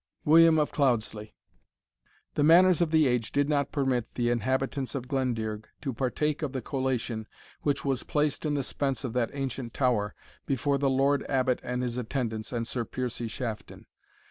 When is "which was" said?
7.61-8.01